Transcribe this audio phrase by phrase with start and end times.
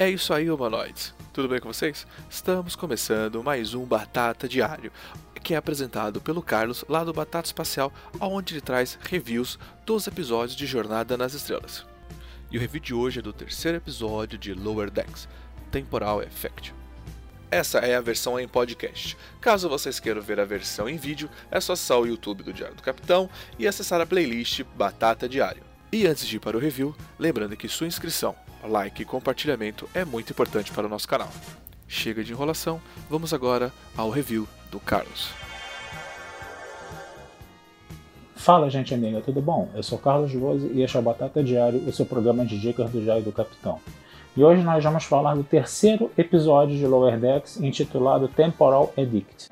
[0.00, 1.12] É isso aí, humanoides.
[1.32, 2.06] Tudo bem com vocês?
[2.30, 4.92] Estamos começando mais um Batata Diário,
[5.42, 10.56] que é apresentado pelo Carlos lá do Batata Espacial, onde ele traz reviews dos episódios
[10.56, 11.84] de Jornada nas Estrelas.
[12.48, 15.26] E o review de hoje é do terceiro episódio de Lower Decks,
[15.68, 16.72] Temporal Effect.
[17.50, 19.16] Essa é a versão em podcast.
[19.40, 22.76] Caso vocês queiram ver a versão em vídeo, é só acessar o YouTube do Diário
[22.76, 25.64] do Capitão e acessar a playlist Batata Diário.
[25.90, 30.04] E antes de ir para o review, lembrando que sua inscrição, like e compartilhamento é
[30.04, 31.28] muito importante para o nosso canal.
[31.86, 35.30] Chega de enrolação, vamos agora ao review do Carlos.
[38.34, 39.68] Fala, gente amiga, tudo bom?
[39.74, 42.90] Eu sou Carlos Rose e este é o Batata Diário, o seu programa de dicas
[42.90, 43.80] do Diário do Capitão.
[44.36, 49.48] E hoje nós vamos falar do terceiro episódio de Lower Decks, intitulado Temporal Edict.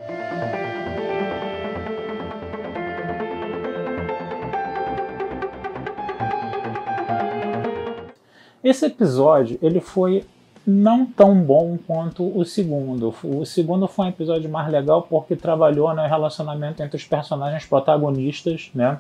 [8.67, 10.25] Esse episódio ele foi
[10.67, 13.15] não tão bom quanto o segundo.
[13.23, 18.73] O segundo foi um episódio mais legal porque trabalhou no relacionamento entre os personagens protagonistas,
[18.75, 18.99] né?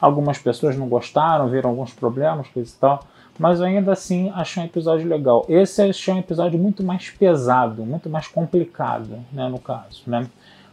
[0.00, 3.00] Algumas pessoas não gostaram, viram alguns problemas, coisa e tal,
[3.38, 5.44] mas ainda assim achei um episódio legal.
[5.50, 10.26] Esse achei um episódio muito mais pesado, muito mais complicado, né, no caso, né?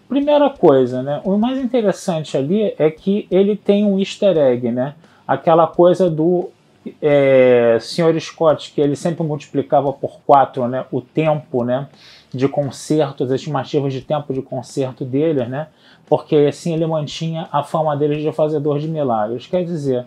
[0.08, 1.20] Primeira coisa, né?
[1.26, 4.95] O mais interessante ali é que ele tem um easter egg, né?
[5.28, 6.50] Aquela coisa do
[7.02, 8.20] é, Sr.
[8.20, 11.88] Scott, que ele sempre multiplicava por 4 né, o tempo né,
[12.34, 15.68] de concerto, as estimativas de tempo de concerto dele, né,
[16.08, 19.48] porque assim ele mantinha a fama dele de fazedor de milagres.
[19.48, 20.06] Quer dizer,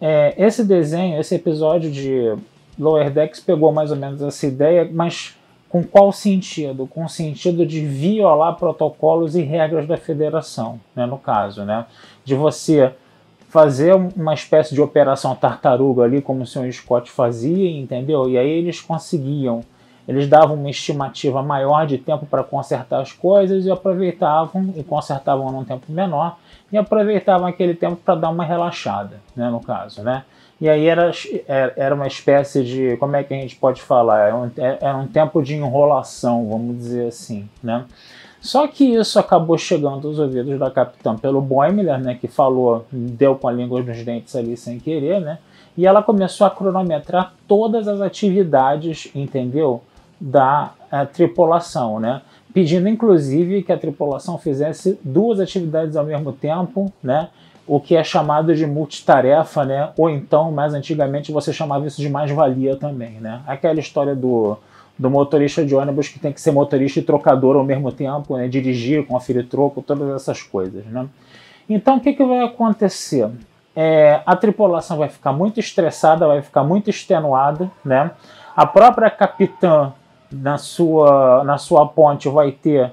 [0.00, 2.34] é, esse desenho, esse episódio de
[2.78, 5.36] Lower Decks pegou mais ou menos essa ideia, mas
[5.68, 6.86] com qual sentido?
[6.86, 11.86] Com o sentido de violar protocolos e regras da federação, né, no caso, né,
[12.24, 12.92] de você
[13.52, 16.72] fazer uma espécie de operação tartaruga ali, como o Sr.
[16.72, 18.26] Scott fazia, entendeu?
[18.26, 19.60] E aí eles conseguiam,
[20.08, 25.52] eles davam uma estimativa maior de tempo para consertar as coisas e aproveitavam, e consertavam
[25.52, 26.38] num tempo menor,
[26.72, 30.24] e aproveitavam aquele tempo para dar uma relaxada, né, no caso, né?
[30.58, 31.10] E aí era,
[31.76, 34.28] era uma espécie de, como é que a gente pode falar?
[34.28, 37.84] Era um, era um tempo de enrolação, vamos dizer assim, né?
[38.42, 43.36] Só que isso acabou chegando aos ouvidos da capitã pelo Boimler, né, que falou, deu
[43.36, 45.38] com a língua nos dentes ali sem querer, né?
[45.78, 49.80] E ela começou a cronometrar todas as atividades, entendeu?
[50.20, 52.20] Da eh, tripulação, né?
[52.52, 57.28] Pedindo inclusive que a tripulação fizesse duas atividades ao mesmo tempo, né?
[57.64, 59.90] O que é chamado de multitarefa, né?
[59.96, 63.40] Ou então, mais antigamente, você chamava isso de mais-valia também, né?
[63.46, 64.58] Aquela história do
[64.98, 68.48] do motorista de ônibus que tem que ser motorista e trocador ao mesmo tempo, né?
[68.48, 70.84] dirigir, conferir troco, todas essas coisas.
[70.86, 71.08] Né?
[71.68, 73.28] Então o que, que vai acontecer?
[73.74, 78.10] É, a tripulação vai ficar muito estressada, vai ficar muito extenuada, né?
[78.54, 79.94] A própria capitã
[80.30, 82.92] na sua, na sua ponte vai ter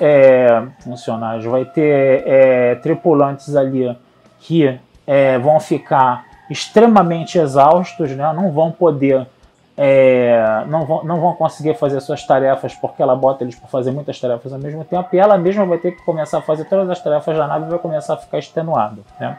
[0.00, 3.94] é, funcionários, vai ter é, tripulantes ali
[4.38, 8.32] que é, vão ficar extremamente exaustos, né?
[8.34, 9.26] Não vão poder
[9.80, 13.92] é, não, vão, não vão conseguir fazer suas tarefas porque ela bota eles para fazer
[13.92, 16.90] muitas tarefas ao mesmo tempo e ela mesma vai ter que começar a fazer todas
[16.90, 19.02] as tarefas da nave e vai começar a ficar extenuada.
[19.20, 19.38] Né?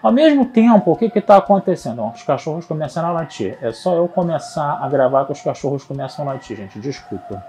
[0.00, 2.06] Ao mesmo tempo, o que está acontecendo?
[2.06, 3.58] Os cachorros começam a latir.
[3.60, 6.78] É só eu começar a gravar que os cachorros começam a latir, gente.
[6.78, 7.44] Desculpa.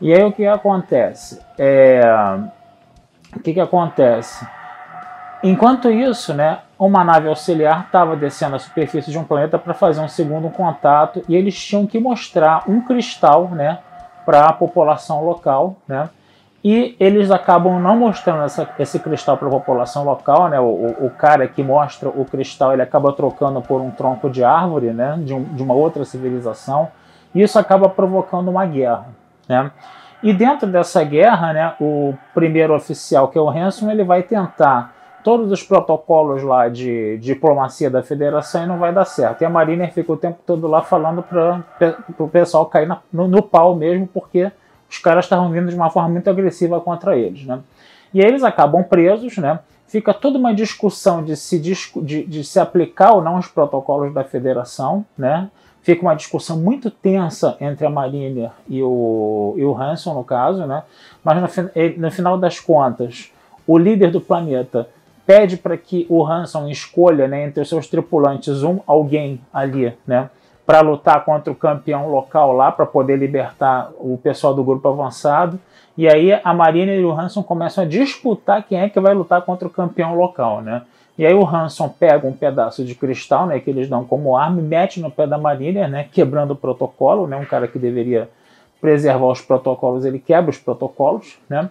[0.00, 1.40] E aí o que acontece?
[1.58, 2.02] É...
[3.34, 4.46] O que, que acontece?
[5.42, 10.00] Enquanto isso, né, uma nave auxiliar estava descendo a superfície de um planeta para fazer
[10.00, 13.78] um segundo contato e eles tinham que mostrar um cristal né,
[14.24, 15.76] para a população local.
[15.88, 16.08] Né,
[16.62, 20.48] e eles acabam não mostrando essa, esse cristal para a população local.
[20.48, 24.44] Né, o, o, cara que mostra o cristal ele acaba trocando por um tronco de
[24.44, 26.88] árvore né, de, um, de uma outra civilização.
[27.34, 29.06] E isso acaba provocando uma guerra.
[29.48, 29.70] Né.
[30.22, 34.97] E dentro dessa guerra, né, o primeiro oficial, que é o Hanson, ele vai tentar
[35.28, 39.42] todos os protocolos lá de, diplomacia da federação e não vai dar certo.
[39.42, 41.62] E a Mariner fica o tempo todo lá falando para
[42.18, 44.50] o pessoal cair na, no, no, pau mesmo, porque
[44.88, 47.44] os caras estavam vindo de uma forma muito agressiva contra eles.
[47.44, 47.60] Né?
[48.14, 49.58] E aí eles acabam presos, né?
[49.86, 54.24] fica toda uma discussão de se, de, de se aplicar ou não os protocolos da
[54.24, 55.50] federação, né?
[55.82, 60.64] fica uma discussão muito tensa entre a Mariner e o, e o Hanson, no caso,
[60.64, 60.84] né?
[61.22, 63.30] mas no, no final das contas,
[63.66, 64.88] o líder do planeta
[65.28, 70.30] pede para que o Hanson escolha né, entre os seus tripulantes um alguém ali, né,
[70.64, 75.60] para lutar contra o campeão local lá, para poder libertar o pessoal do grupo avançado.
[75.98, 79.42] E aí a Marina e o Hanson começam a disputar quem é que vai lutar
[79.42, 80.80] contra o campeão local, né?
[81.18, 84.60] E aí o Hanson pega um pedaço de cristal, né, que eles dão como arma,
[84.60, 88.30] e mete no pé da Mariner, né, quebrando o protocolo, né, um cara que deveria
[88.80, 91.68] preservar os protocolos, ele quebra os protocolos, né?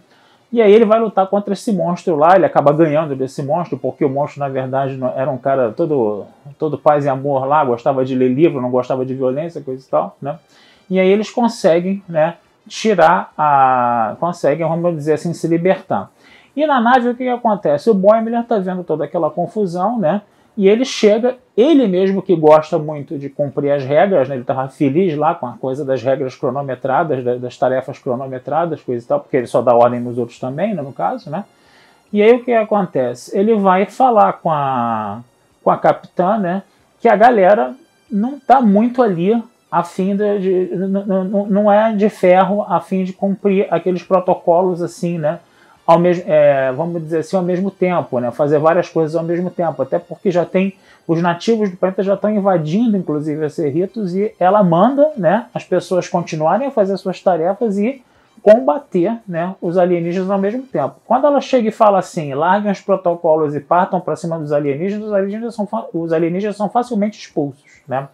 [0.57, 4.04] E aí ele vai lutar contra esse monstro lá, ele acaba ganhando desse monstro, porque
[4.04, 6.25] o monstro, na verdade, era um cara todo,
[6.57, 9.88] todo paz e amor lá, gostava de ler livro, não gostava de violência, coisa e
[9.88, 10.39] tal, né?
[10.89, 12.38] E aí eles conseguem, né,
[12.68, 14.15] tirar a...
[14.19, 16.09] conseguem, vamos dizer assim, se libertar.
[16.56, 17.92] E na nave o que, que acontece?
[17.92, 20.24] O Boimler está vendo toda aquela confusão, né?
[20.57, 24.33] E ele chega, ele mesmo que gosta muito de cumprir as regras, né?
[24.36, 29.07] ele estava feliz lá com a coisa das regras cronometradas, das tarefas cronometradas, coisa e
[29.07, 31.45] tal, porque ele só dá ordem nos outros também, né, no caso, né?
[32.12, 33.38] E aí o que acontece?
[33.38, 35.21] Ele vai falar com a,
[35.63, 36.63] com a capitã, né?
[37.00, 37.75] Que a galera
[38.09, 39.39] não está muito ali
[39.69, 44.81] a fim de, de não, não é de ferro a fim de cumprir aqueles protocolos
[44.81, 45.39] assim, né?
[45.87, 48.29] Ao mesmo, é, vamos dizer assim, ao mesmo tempo, né?
[48.29, 50.73] fazer várias coisas ao mesmo tempo, até porque já tem
[51.07, 55.63] os nativos do planeta já estão invadindo, inclusive, a Cerritos e ela manda, né, as
[55.63, 58.03] pessoas continuarem a fazer suas tarefas e
[58.41, 60.95] combater, né, os alienígenas ao mesmo tempo.
[61.05, 65.07] Quando ela chega e fala assim, larguem os protocolos e partam para cima dos alienígenas,
[65.07, 68.09] os alienígenas são, os alienígenas são facilmente expulsos, né?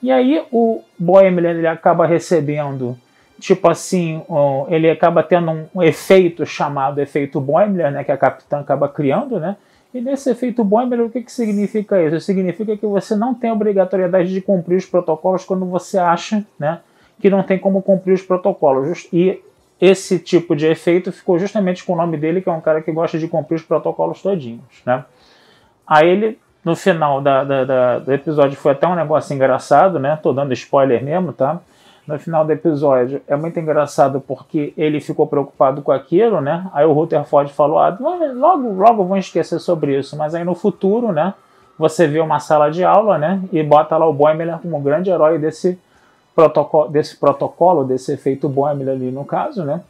[0.00, 2.96] E aí o Boeing ele acaba recebendo
[3.40, 4.22] tipo assim,
[4.68, 9.56] ele acaba tendo um efeito chamado efeito Boimler, né, que a capitã acaba criando, né?
[9.92, 12.20] E nesse efeito Boimler, o que, que significa isso?
[12.20, 16.80] Significa que você não tem obrigatoriedade de cumprir os protocolos quando você acha, né,
[17.20, 19.08] que não tem como cumprir os protocolos.
[19.12, 19.42] E
[19.80, 22.92] esse tipo de efeito ficou justamente com o nome dele, que é um cara que
[22.92, 25.04] gosta de cumprir os protocolos todinhos, né?
[25.86, 30.18] Aí ele, no final da, da, da, do episódio, foi até um negócio engraçado, né?
[30.22, 31.60] Tô dando spoiler mesmo, tá?
[32.10, 36.66] No final do episódio é muito engraçado porque ele ficou preocupado com aquilo, né?
[36.74, 37.96] Aí o Rutherford falou: ah,
[38.34, 41.34] logo, logo vão esquecer sobre isso, mas aí no futuro, né?
[41.78, 43.40] Você vê uma sala de aula, né?
[43.52, 45.78] E bota lá o Boimler como um grande herói desse
[46.34, 49.80] protocolo, desse protocolo, desse efeito Boimler ali no caso, né?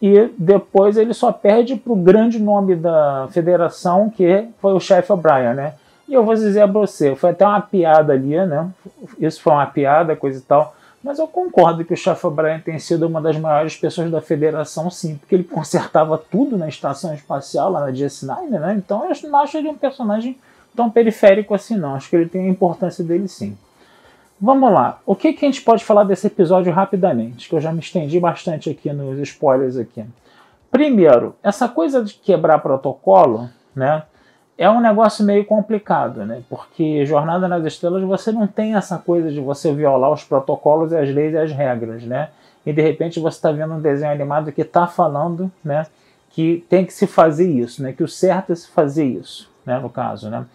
[0.00, 5.12] E depois ele só perde para o grande nome da federação, que foi o chefe
[5.12, 5.74] O'Brien, né?
[6.08, 8.68] E eu vou dizer a você, foi até uma piada ali, né?
[9.18, 12.78] Isso foi uma piada, coisa e tal mas eu concordo que o Chef O'Brien tem
[12.78, 17.70] sido uma das maiores pessoas da federação, sim, porque ele consertava tudo na estação espacial,
[17.70, 18.74] lá na DS9, né?
[18.76, 20.38] Então eu não acho ele um personagem
[20.76, 21.94] tão periférico assim, não.
[21.94, 23.56] Acho que ele tem a importância dele, sim.
[24.40, 25.00] Vamos lá.
[25.06, 27.48] O que, que a gente pode falar desse episódio rapidamente?
[27.48, 30.04] Que eu já me estendi bastante aqui nos spoilers aqui.
[30.70, 34.02] Primeiro, essa coisa de quebrar protocolo, né?
[34.62, 36.40] É um negócio meio complicado, né?
[36.48, 40.96] Porque Jornada nas Estrelas você não tem essa coisa de você violar os protocolos e
[40.96, 42.28] as leis e as regras, né?
[42.64, 45.84] E de repente você está vendo um desenho animado que está falando, né?
[46.30, 47.92] Que tem que se fazer isso, né?
[47.92, 49.80] Que o certo é se fazer isso, né?
[49.80, 50.46] No caso, né?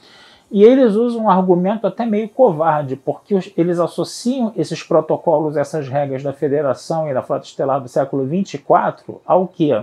[0.50, 6.24] E eles usam um argumento até meio covarde, porque eles associam esses protocolos, essas regras
[6.24, 9.74] da Federação e da Frota Estelar do século 24 ao que?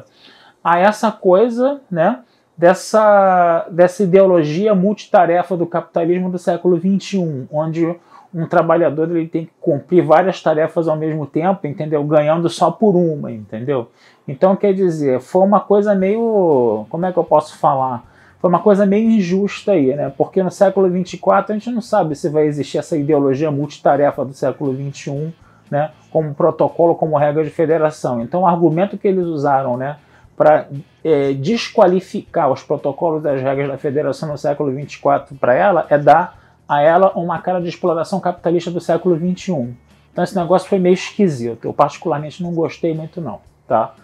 [0.64, 2.20] A essa coisa, né?
[2.56, 7.94] Dessa, dessa ideologia multitarefa do capitalismo do século XXI, onde
[8.34, 12.02] um trabalhador ele tem que cumprir várias tarefas ao mesmo tempo, entendeu?
[12.02, 13.88] Ganhando só por uma, entendeu?
[14.26, 16.84] Então, quer dizer, foi uma coisa meio.
[16.90, 18.04] Como é que eu posso falar?
[18.40, 20.12] Foi uma coisa meio injusta aí, né?
[20.18, 24.34] Porque no século 24 a gente não sabe se vai existir essa ideologia multitarefa do
[24.34, 25.32] século 21,
[25.70, 25.92] né?
[26.10, 28.20] Como protocolo, como regra de federação.
[28.20, 29.96] Então, o argumento que eles usaram, né?
[30.36, 30.66] Para
[31.04, 36.38] é, desqualificar os protocolos das regras da federação no século 24 para ela é dar
[36.68, 39.74] a ela uma cara de exploração capitalista do século 21.
[40.12, 41.66] Então esse negócio foi meio esquisito.
[41.66, 43.94] Eu particularmente não gostei muito não, tá?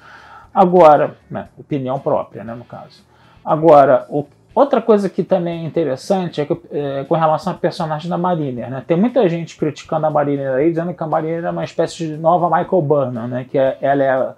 [0.53, 3.05] Agora, né, opinião própria, né, no caso.
[3.45, 8.11] Agora, o, outra coisa que também é interessante é, que, é com relação a personagem
[8.11, 8.85] da Mariner, né?
[8.87, 12.17] Tem muita gente criticando a Mariner aí, dizendo que a Mariner é uma espécie de
[12.17, 13.47] nova Michael Burnham, né?
[13.49, 14.35] Que é, ela é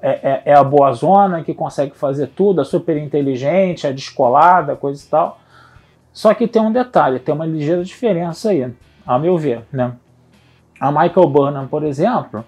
[0.00, 4.76] é, é, é, a boa zona, que consegue fazer tudo, é super inteligente, é descolada,
[4.76, 5.40] coisa e tal.
[6.12, 8.72] Só que tem um detalhe, tem uma ligeira diferença aí,
[9.06, 9.64] a meu ver.
[9.72, 9.92] Né?
[10.80, 12.44] A Michael Burnham, por exemplo,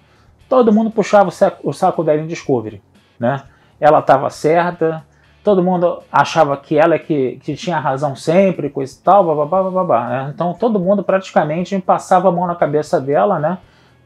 [0.49, 2.81] todo mundo puxava o saco, o saco dela em Discovery.
[3.19, 3.41] Né?
[3.79, 5.03] Ela estava certa,
[5.43, 9.69] todo mundo achava que ela é que, que tinha razão sempre, coisa e tal, babá,
[9.69, 10.31] babá, né?
[10.33, 13.57] Então todo mundo praticamente passava a mão na cabeça dela, né?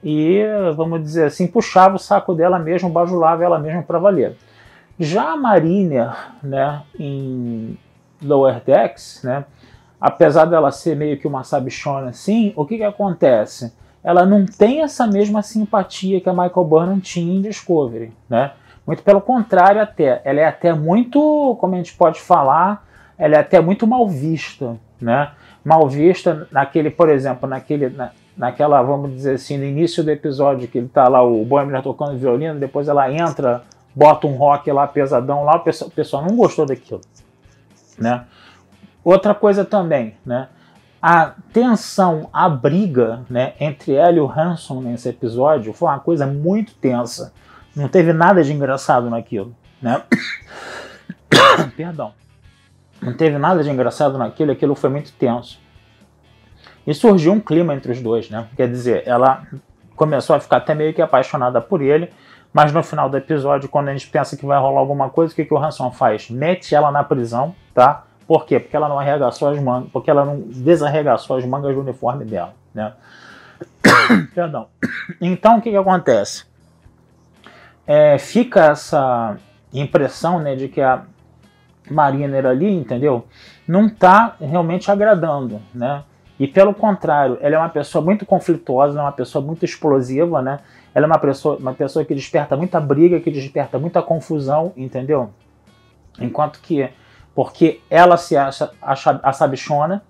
[0.05, 0.45] E,
[0.75, 4.37] vamos dizer assim, puxava o saco dela mesmo, bajulava ela mesma para valer.
[4.99, 7.75] Já a Mariner, né, em,
[8.21, 9.45] Lower Decks, né?
[9.99, 13.73] Apesar dela ser meio que uma sabichona assim, o que que acontece?
[14.03, 18.51] Ela não tem essa mesma simpatia que a Michael Burnham tinha em Discovery, né?
[18.85, 22.85] Muito pelo contrário até, ela é até muito, como a gente pode falar,
[23.17, 25.31] ela é até muito mal vista, né?
[25.63, 30.67] Mal vista naquele, por exemplo, naquele, na, naquela, vamos dizer assim, no início do episódio
[30.67, 33.63] que ele tá lá, o Boimler tocando violino, depois ela entra,
[33.95, 37.01] bota um rock lá pesadão lá, o pessoal, o pessoal não gostou daquilo,
[37.97, 38.25] né?
[39.03, 40.49] Outra coisa também, né?
[41.01, 46.25] A tensão, a briga, né, entre ela e o Hanson nesse episódio foi uma coisa
[46.25, 47.31] muito tensa.
[47.75, 50.01] Não teve nada de engraçado naquilo, né?
[51.77, 52.13] Perdão.
[52.99, 55.59] Não teve nada de engraçado naquilo, aquilo foi muito tenso.
[56.85, 58.47] E surgiu um clima entre os dois, né?
[58.55, 59.43] Quer dizer, ela
[59.95, 62.11] começou a ficar até meio que apaixonada por ele,
[62.53, 65.35] mas no final do episódio, quando a gente pensa que vai rolar alguma coisa, o
[65.35, 66.29] que, que o Hanson faz?
[66.29, 68.03] Mete ela na prisão, tá?
[68.27, 68.59] Por quê?
[68.59, 72.53] Porque ela não arregaçou as mangas, porque ela não desarregaçou as mangas do uniforme dela,
[72.73, 72.93] né?
[74.33, 74.67] Perdão.
[75.21, 76.45] Então o que, que acontece?
[77.85, 79.37] É, fica essa
[79.73, 81.03] impressão né, de que a
[81.89, 83.27] Mariner ali, entendeu?
[83.67, 86.03] Não está realmente agradando, né?
[86.39, 90.59] E pelo contrário, ela é uma pessoa muito conflituosa, é uma pessoa muito explosiva, né?
[90.93, 95.29] Ela é uma pessoa, uma pessoa que desperta muita briga, que desperta muita confusão, entendeu?
[96.19, 96.89] Enquanto que,
[97.33, 100.03] porque ela se acha, a sabichona,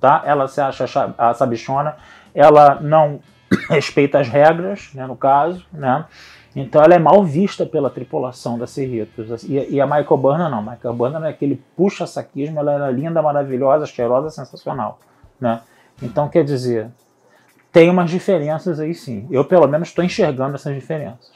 [0.00, 0.22] tá?
[0.24, 1.96] Ela se acha a sabichona,
[2.34, 3.20] ela não
[3.68, 6.04] respeita as regras, né, no caso, né?
[6.54, 9.42] Então ela é mal vista pela tripulação da Cerritos.
[9.44, 10.60] E, e, a Michael Burnham não.
[10.62, 14.98] Michael Burnham é aquele puxa-saquismo, ela era linda, maravilhosa, cheirosa, sensacional.
[15.40, 15.60] Né?
[16.02, 16.88] Então, quer dizer,
[17.72, 19.26] tem umas diferenças aí sim.
[19.30, 21.30] Eu, pelo menos, estou enxergando essas diferenças.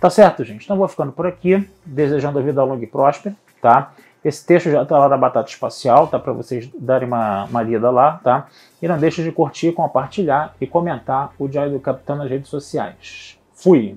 [0.00, 0.64] Tá certo, gente?
[0.64, 3.92] Então, vou ficando por aqui, desejando a vida longa e próspera, tá?
[4.24, 6.18] Esse texto já está lá na Batata Espacial, tá?
[6.18, 8.46] Para vocês darem uma, uma lida lá, tá?
[8.80, 13.38] E não deixe de curtir, compartilhar e comentar o Diário do Capitão nas redes sociais.
[13.54, 13.96] Fui!